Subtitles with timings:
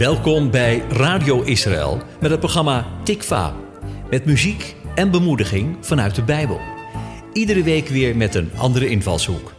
[0.00, 3.56] Welkom bij Radio Israël met het programma Tikva.
[4.10, 6.60] Met muziek en bemoediging vanuit de Bijbel.
[7.32, 9.52] Iedere week weer met een andere invalshoek.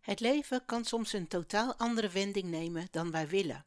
[0.00, 3.64] Het leven kan soms een totaal andere wending nemen dan wij willen.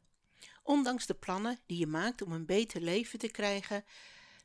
[0.68, 3.84] Ondanks de plannen die je maakt om een beter leven te krijgen,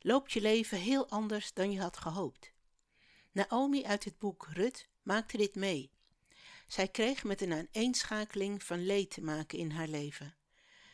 [0.02, 2.52] loopt je leven heel anders dan je had gehoopt.
[3.32, 5.92] Naomi uit het boek Rut maakte dit mee.
[6.68, 10.36] Zij kreeg met een aaneenschakeling van leed te maken in haar leven.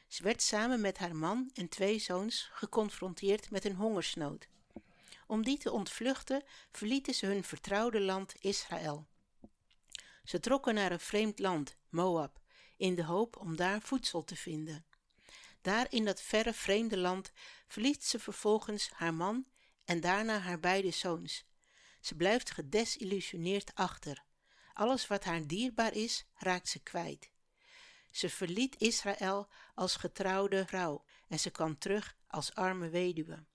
[0.07, 4.47] Ze werd samen met haar man en twee zoons geconfronteerd met een hongersnood.
[5.27, 9.07] Om die te ontvluchten verlieten ze hun vertrouwde land Israël.
[10.23, 12.39] Ze trokken naar een vreemd land, Moab,
[12.77, 14.88] in de hoop om daar voedsel te vinden.
[15.61, 17.31] Daar in dat verre vreemde land
[17.67, 19.47] verliet ze vervolgens haar man
[19.85, 21.45] en daarna haar beide zoons.
[22.01, 24.23] Ze blijft gedesillusioneerd achter.
[24.73, 27.29] Alles wat haar dierbaar is, raakt ze kwijt.
[28.11, 33.45] Ze verliet Israël als getrouwde vrouw en ze kwam terug als arme weduwe.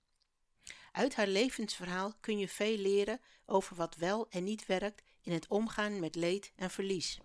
[0.91, 5.47] Uit haar levensverhaal kun je veel leren over wat wel en niet werkt in het
[5.47, 7.19] omgaan met leed en verlies.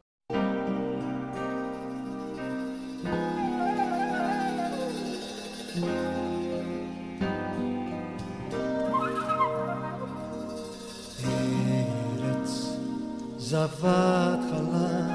[13.50, 15.11] זבת חלב,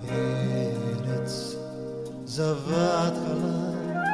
[0.08, 1.54] ארץ
[2.24, 4.04] זבת חלב,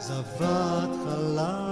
[0.00, 1.67] זבת חלב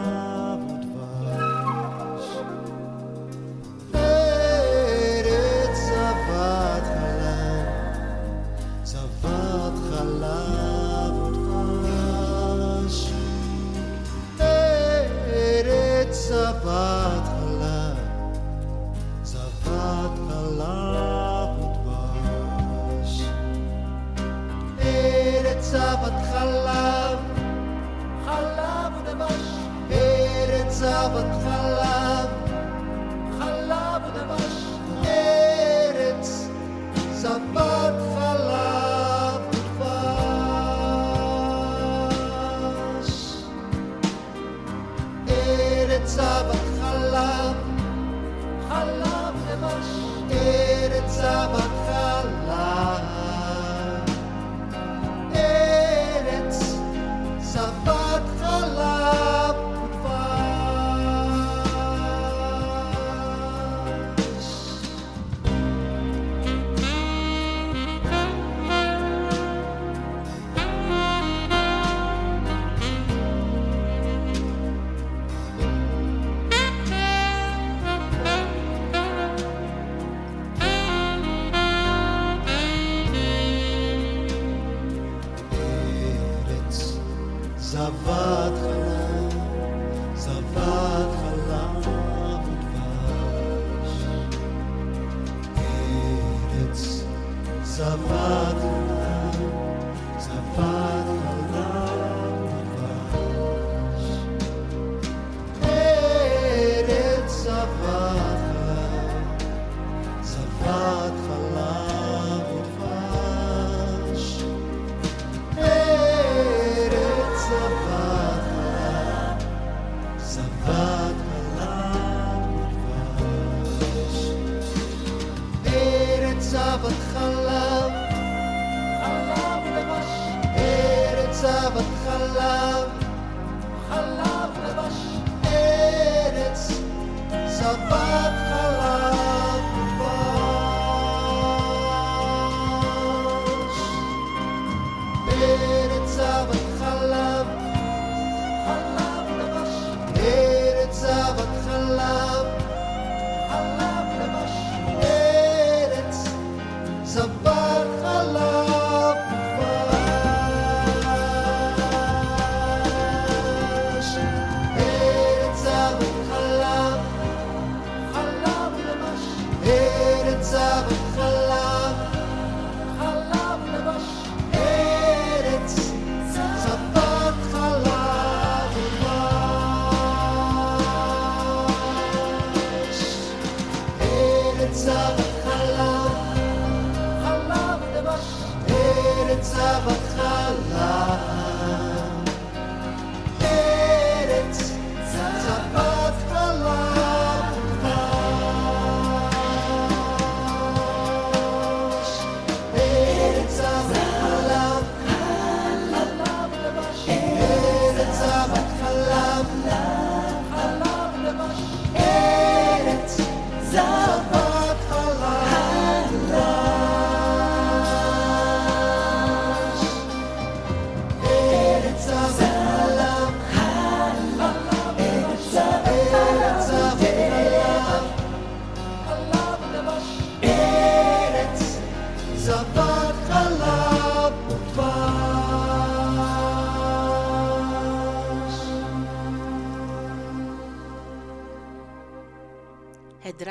[25.70, 27.18] זבת חלב,
[28.24, 29.46] חלב ודבש.
[29.90, 31.75] ארץ זבת חלב,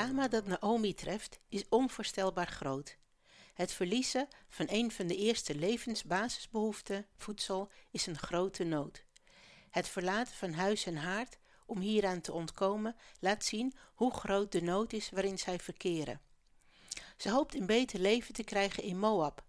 [0.05, 2.97] drama dat Naomi treft is onvoorstelbaar groot.
[3.53, 9.05] Het verliezen van een van de eerste levensbasisbehoeften, voedsel, is een grote nood.
[9.69, 14.61] Het verlaten van huis en haard om hieraan te ontkomen laat zien hoe groot de
[14.61, 16.21] nood is waarin zij verkeren.
[17.17, 19.45] Ze hoopt een beter leven te krijgen in Moab,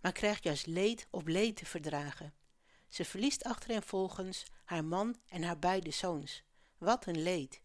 [0.00, 2.34] maar krijgt juist leed op leed te verdragen.
[2.88, 6.42] Ze verliest achtereenvolgens haar man en haar beide zoons.
[6.78, 7.61] Wat een leed!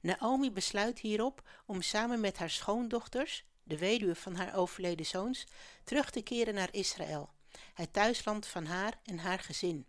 [0.00, 5.46] Naomi besluit hierop om samen met haar schoondochters, de weduwe van haar overleden zoons,
[5.84, 7.30] terug te keren naar Israël,
[7.74, 9.86] het thuisland van haar en haar gezin.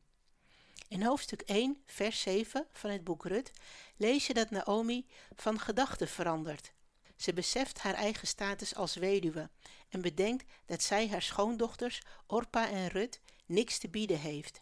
[0.88, 3.52] In hoofdstuk 1, vers 7 van het boek Rut
[3.98, 6.72] lees je dat Naomi van gedachten verandert.
[7.16, 9.50] Ze beseft haar eigen status als weduwe
[9.90, 14.62] en bedenkt dat zij haar schoondochters Orpa en Rut niks te bieden heeft.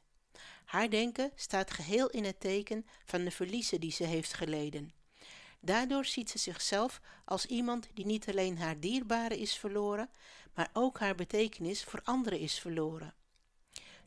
[0.66, 4.97] Haar denken staat geheel in het teken van de verliezen die ze heeft geleden.
[5.68, 10.10] Daardoor ziet ze zichzelf als iemand die niet alleen haar dierbare is verloren,
[10.54, 13.14] maar ook haar betekenis voor anderen is verloren.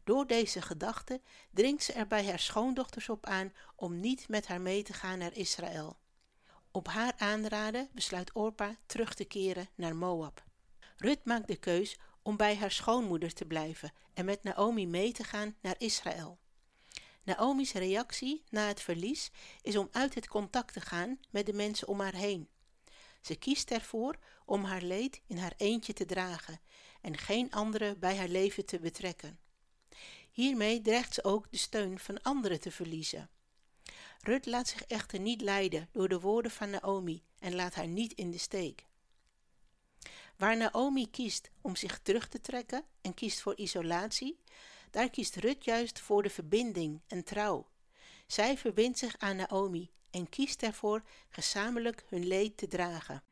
[0.04, 1.20] Door deze gedachte
[1.50, 5.18] dringt ze er bij haar schoondochters op aan om niet met haar mee te gaan
[5.18, 5.98] naar Israël.
[6.70, 10.44] Op haar aanraden besluit Orpa terug te keren naar Moab.
[10.96, 15.24] Rut maakt de keus om bij haar schoonmoeder te blijven en met Naomi mee te
[15.24, 16.39] gaan naar Israël.
[17.30, 19.30] Naomi's reactie na het verlies
[19.62, 22.48] is om uit het contact te gaan met de mensen om haar heen.
[23.20, 26.60] Ze kiest ervoor om haar leed in haar eentje te dragen
[27.00, 29.38] en geen anderen bij haar leven te betrekken.
[30.30, 33.30] Hiermee dreigt ze ook de steun van anderen te verliezen.
[34.20, 38.12] Rut laat zich echter niet leiden door de woorden van Naomi en laat haar niet
[38.12, 38.86] in de steek.
[40.36, 44.40] Waar Naomi kiest om zich terug te trekken en kiest voor isolatie,
[44.90, 47.68] daar kiest Rut juist voor de verbinding en trouw.
[48.26, 53.22] Zij verbindt zich aan Naomi en kiest ervoor gezamenlijk hun leed te dragen.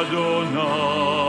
[0.00, 1.19] Adonai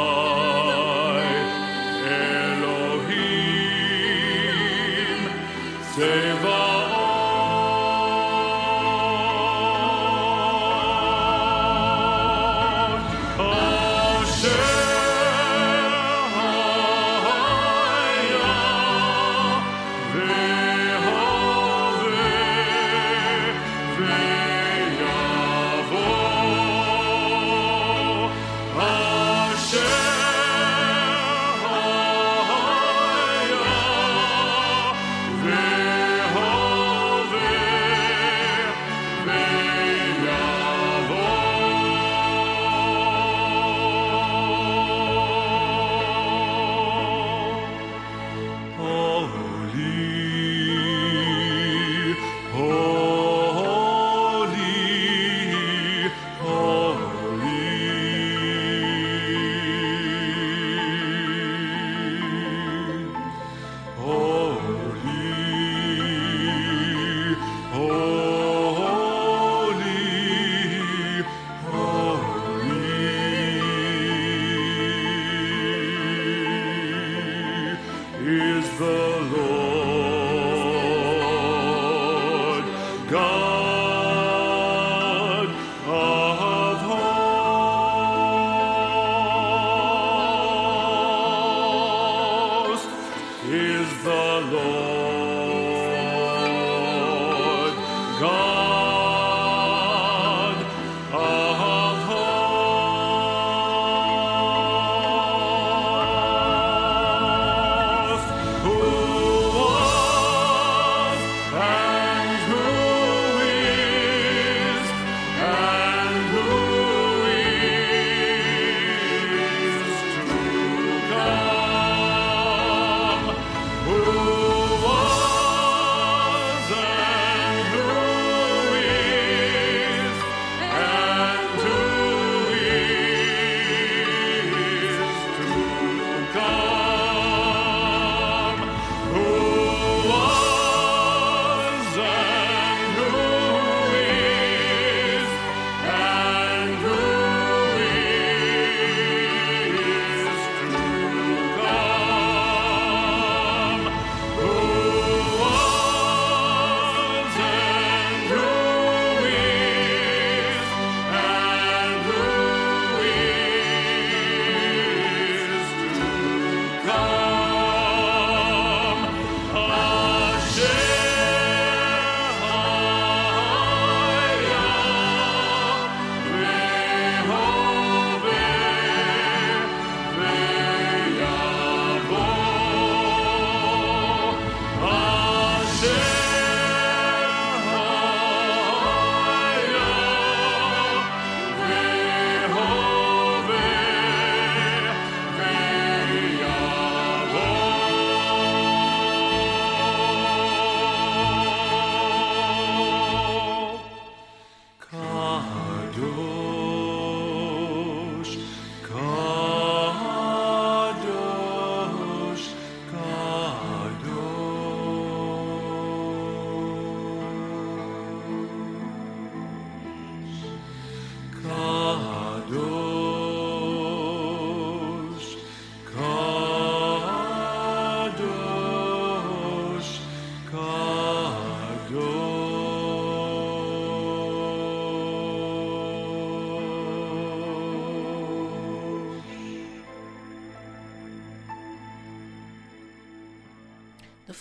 [94.50, 94.81] Lord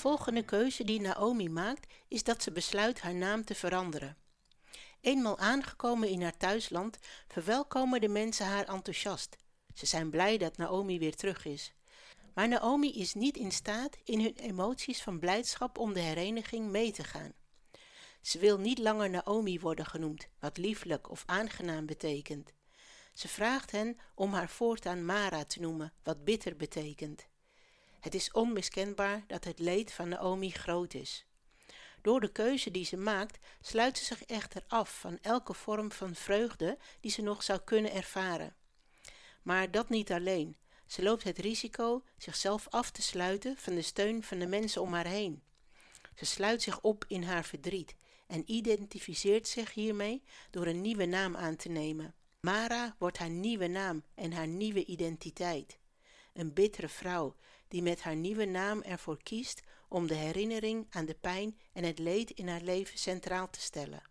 [0.01, 4.17] volgende keuze die Naomi maakt is dat ze besluit haar naam te veranderen.
[5.01, 9.37] Eenmaal aangekomen in haar thuisland verwelkomen de mensen haar enthousiast.
[9.75, 11.73] Ze zijn blij dat Naomi weer terug is.
[12.35, 16.93] Maar Naomi is niet in staat in hun emoties van blijdschap om de hereniging mee
[16.93, 17.33] te gaan.
[18.23, 22.53] Ze wil niet langer Naomi worden genoemd, wat lieflijk of aangenaam betekent.
[23.15, 27.29] Ze vraagt hen om haar voortaan Mara te noemen, wat bitter betekent.
[28.01, 31.27] Het is onmiskenbaar dat het leed van Naomi groot is.
[32.03, 36.15] Door de keuze die ze maakt, sluit ze zich echter af van elke vorm van
[36.15, 38.57] vreugde die ze nog zou kunnen ervaren.
[39.43, 40.57] Maar dat niet alleen.
[40.87, 44.93] Ze loopt het risico zichzelf af te sluiten van de steun van de mensen om
[44.93, 45.43] haar heen.
[46.15, 47.95] Ze sluit zich op in haar verdriet
[48.27, 52.15] en identificeert zich hiermee door een nieuwe naam aan te nemen.
[52.41, 55.79] Mara wordt haar nieuwe naam en haar nieuwe identiteit.
[56.33, 57.37] Een bittere vrouw
[57.71, 61.99] die met haar nieuwe naam ervoor kiest om de herinnering aan de pijn en het
[61.99, 64.03] leed in haar leven centraal te stellen.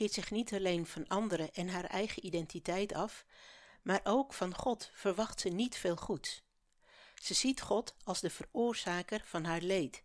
[0.00, 3.24] Keert zich niet alleen van anderen en haar eigen identiteit af,
[3.82, 6.42] maar ook van God verwacht ze niet veel goeds.
[7.14, 10.04] Ze ziet God als de veroorzaker van haar leed.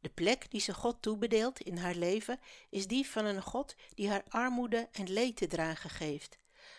[0.00, 4.08] De plek die ze God toebedeelt in haar leven is die van een God die
[4.08, 6.38] haar armoede en leed te dragen geeft.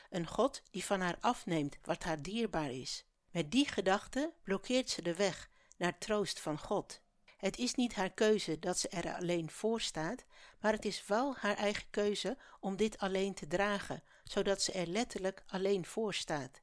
[0.10, 3.06] Een God die van haar afneemt wat haar dierbaar is.
[3.32, 7.02] Met die gedachte blokkeert ze de weg naar troost van God.
[7.40, 10.26] Het is niet haar keuze dat ze er alleen voor staat,
[10.60, 14.88] maar het is wel haar eigen keuze om dit alleen te dragen, zodat ze er
[14.88, 16.62] letterlijk alleen voor staat.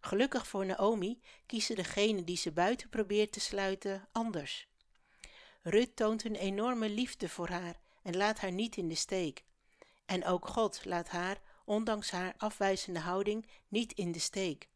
[0.00, 4.68] Gelukkig voor Naomi kiezen degenen die ze buiten probeert te sluiten anders.
[5.62, 9.44] Rut toont een enorme liefde voor haar en laat haar niet in de steek.
[10.06, 14.68] En ook God laat haar, ondanks haar afwijzende houding, niet in de steek.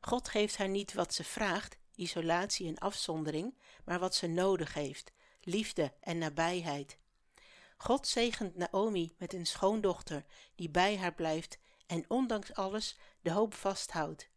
[0.00, 5.12] God geeft haar niet wat ze vraagt, isolatie en afzondering, maar wat ze nodig heeft,
[5.40, 6.98] liefde en nabijheid.
[7.76, 13.54] God zegent Naomi met een schoondochter die bij haar blijft en ondanks alles de hoop
[13.54, 14.28] vasthoudt.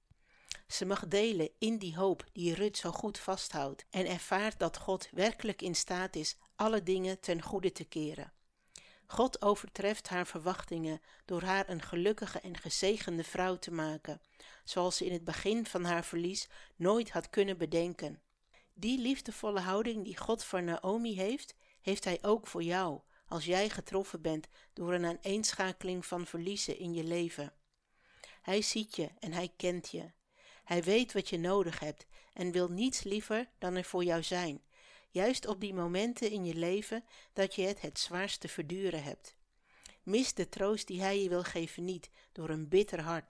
[0.68, 5.10] Ze mag delen in die hoop die Rut zo goed vasthoudt en ervaart dat God
[5.12, 8.32] werkelijk in staat is alle dingen ten goede te keren.
[9.08, 14.22] God overtreft haar verwachtingen door haar een gelukkige en gezegende vrouw te maken,
[14.64, 18.22] zoals ze in het begin van haar verlies nooit had kunnen bedenken.
[18.74, 23.70] Die liefdevolle houding die God voor Naomi heeft, heeft Hij ook voor jou, als jij
[23.70, 27.54] getroffen bent door een aaneenschakeling van verliezen in je leven.
[28.42, 30.12] Hij ziet je en Hij kent je.
[30.64, 34.62] Hij weet wat je nodig hebt en wil niets liever dan er voor jou zijn,
[35.10, 39.36] juist op die momenten in je leven dat je het het zwaarst te verduren hebt.
[40.04, 43.26] Mis de troost die Hij je wil geven niet door een bitter hart.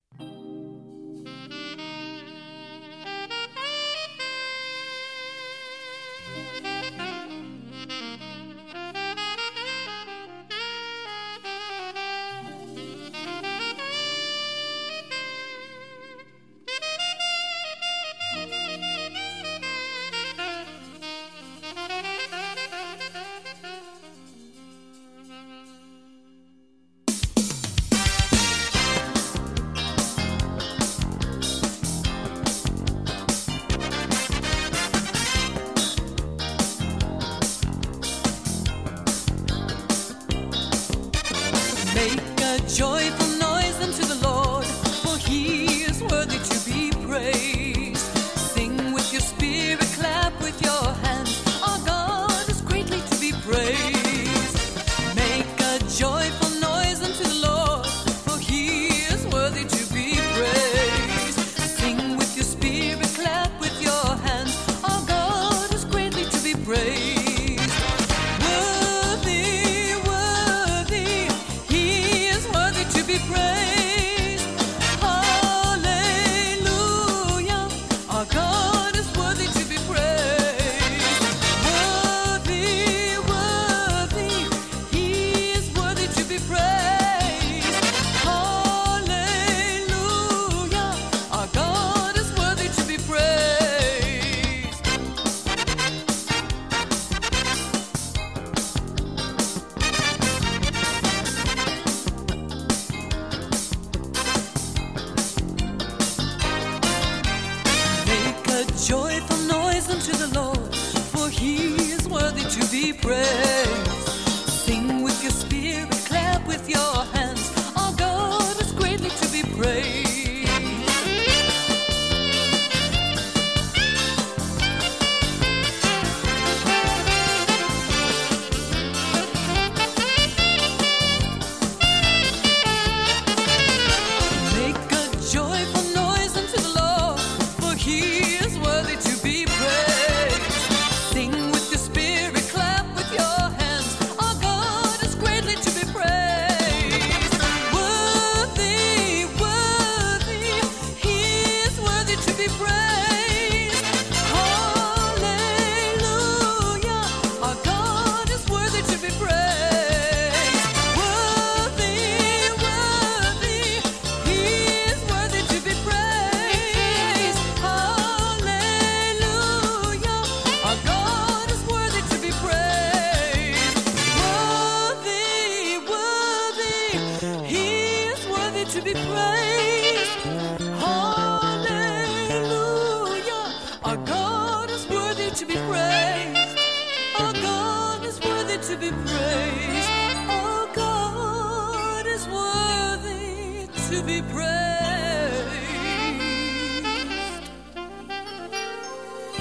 [188.68, 189.90] To be praised.
[190.30, 194.56] Our God is worthy to be praised.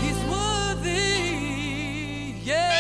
[0.00, 1.24] He's worthy,
[2.42, 2.74] yeah.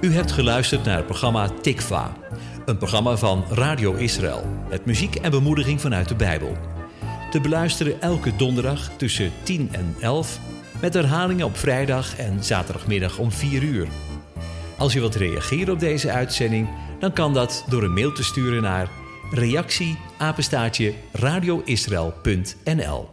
[0.00, 2.12] U hebt geluisterd naar het programma Tikva,
[2.64, 6.56] een programma van Radio Israël met muziek en bemoediging vanuit de Bijbel.
[7.32, 10.38] Te beluisteren elke donderdag tussen 10 en 11
[10.80, 13.88] met herhalingen op vrijdag en zaterdagmiddag om 4 uur.
[14.78, 16.68] Als u wilt reageren op deze uitzending,
[16.98, 18.88] dan kan dat door een mail te sturen naar
[19.30, 19.98] reactie
[21.12, 23.11] radioisrael.nl.